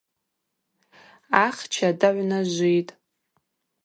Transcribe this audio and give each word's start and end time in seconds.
Ахча 1.45 1.89
дагӏвнажвитӏ. 1.99 2.91